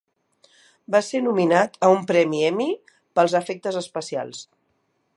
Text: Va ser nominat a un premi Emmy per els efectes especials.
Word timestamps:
Va 0.95 1.01
ser 1.07 1.21
nominat 1.25 1.77
a 1.87 1.91
un 1.97 2.09
premi 2.13 2.41
Emmy 2.49 2.69
per 2.91 3.27
els 3.27 3.39
efectes 3.45 3.81
especials. 3.87 4.43